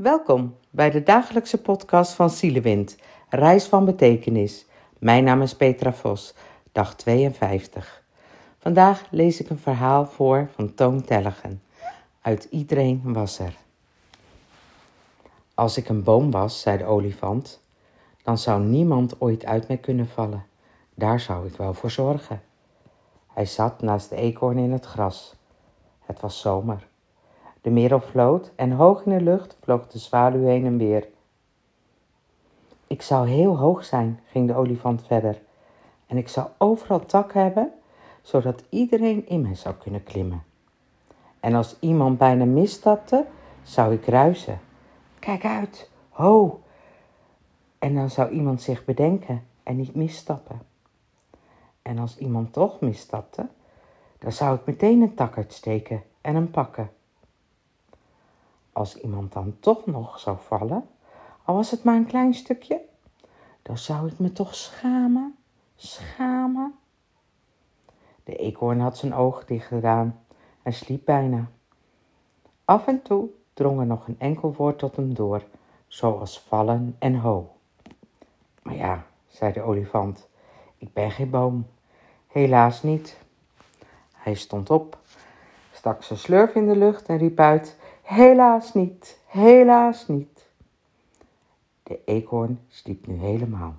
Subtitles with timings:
[0.00, 2.96] Welkom bij de dagelijkse podcast van Zielewind,
[3.28, 4.66] Reis van Betekenis.
[4.98, 6.34] Mijn naam is Petra Vos,
[6.72, 8.02] dag 52.
[8.58, 11.62] Vandaag lees ik een verhaal voor van Toon Tellegen.
[12.20, 13.56] Uit Iedereen was er.
[15.54, 17.62] Als ik een boom was, zei de olifant,
[18.22, 20.46] dan zou niemand ooit uit mij kunnen vallen.
[20.94, 22.42] Daar zou ik wel voor zorgen.
[23.26, 25.34] Hij zat naast de eekhoorn in het gras.
[26.00, 26.88] Het was zomer.
[27.60, 31.08] De merel floot en hoog in de lucht vloog de zwaluw heen en weer.
[32.86, 35.40] Ik zou heel hoog zijn, ging de olifant verder,
[36.06, 37.72] en ik zou overal takken hebben,
[38.22, 40.42] zodat iedereen in mij zou kunnen klimmen.
[41.40, 43.26] En als iemand bijna misstapte,
[43.62, 44.60] zou ik ruisen.
[45.18, 46.60] Kijk uit, ho!
[47.78, 50.62] En dan zou iemand zich bedenken en niet misstappen.
[51.82, 53.46] En als iemand toch misstapte,
[54.18, 56.90] dan zou ik meteen een tak uitsteken en hem pakken.
[58.80, 60.88] Als iemand dan toch nog zou vallen,
[61.44, 62.80] al was het maar een klein stukje,
[63.62, 65.36] dan zou ik me toch schamen,
[65.76, 66.74] schamen.
[68.24, 70.24] De eekhoorn had zijn ogen dicht gedaan
[70.62, 71.50] en sliep bijna.
[72.64, 75.42] Af en toe drong er nog een enkel woord tot hem door,
[75.86, 77.56] zoals vallen en ho.
[78.62, 80.28] Maar ja, zei de olifant,
[80.76, 81.66] ik ben geen boom.
[82.26, 83.18] Helaas niet.
[84.12, 84.98] Hij stond op,
[85.72, 87.78] stak zijn slurf in de lucht en riep uit:
[88.10, 90.48] Helaas niet, helaas niet.
[91.82, 93.74] De eekhoorn sliep nu helemaal.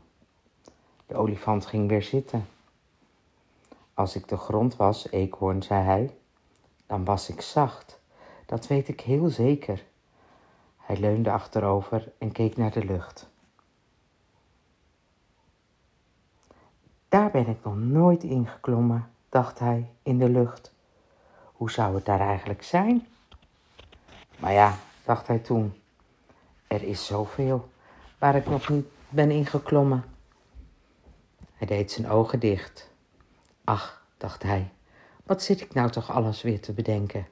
[1.06, 2.48] De olifant ging weer zitten.
[3.94, 6.16] Als ik de grond was, eekhoorn, zei hij,
[6.86, 8.00] dan was ik zacht.
[8.46, 9.84] Dat weet ik heel zeker.
[10.78, 13.30] Hij leunde achterover en keek naar de lucht.
[17.08, 20.74] Daar ben ik nog nooit ingeklommen, dacht hij in de lucht.
[21.52, 23.06] Hoe zou het daar eigenlijk zijn?
[24.42, 25.74] Maar ja, dacht hij toen,
[26.68, 27.70] er is zoveel
[28.18, 30.04] waar ik nog niet ben ingeklommen.
[31.54, 32.90] Hij deed zijn ogen dicht.
[33.64, 34.72] Ach, dacht hij,
[35.24, 37.28] wat zit ik nou toch alles weer te bedenken?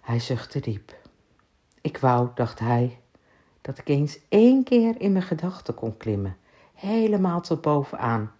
[0.00, 0.94] Hij zuchtte diep.
[1.80, 3.00] Ik wou, dacht hij,
[3.60, 6.36] dat ik eens één keer in mijn gedachten kon klimmen,
[6.74, 8.32] helemaal tot bovenaan,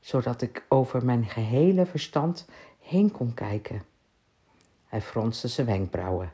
[0.00, 2.46] zodat ik over mijn gehele verstand
[2.80, 3.82] heen kon kijken.
[4.86, 6.32] Hij fronste zijn wenkbrauwen.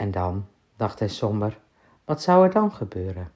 [0.00, 0.46] En dan,
[0.76, 1.60] dacht hij somber,
[2.04, 3.32] wat zou er dan gebeuren?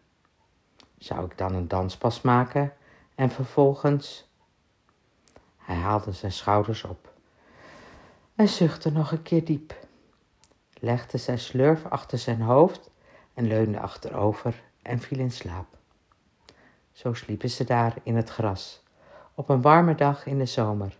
[0.98, 2.72] Zou ik dan een danspas maken
[3.14, 4.30] en vervolgens.
[5.56, 7.12] Hij haalde zijn schouders op
[8.34, 9.74] en zuchtte nog een keer diep,
[10.72, 12.90] legde zijn slurf achter zijn hoofd
[13.34, 15.76] en leunde achterover en viel in slaap.
[16.92, 18.82] Zo sliepen ze daar in het gras,
[19.34, 20.98] op een warme dag in de zomer,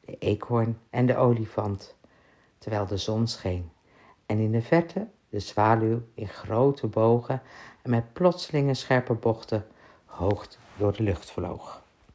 [0.00, 1.96] de eekhoorn en de olifant,
[2.58, 3.70] terwijl de zon scheen
[4.32, 7.42] en in de verte de zwaluw in grote bogen
[7.82, 9.66] en met plotselinge scherpe bochten
[10.04, 11.81] hoog door de lucht vloog.